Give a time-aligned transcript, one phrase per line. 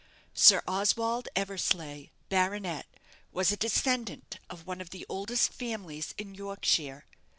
[0.33, 2.87] Sir Oswald Eversleigh, Baronet,
[3.31, 7.05] was a descendant of one of the oldest families in Yorkshire.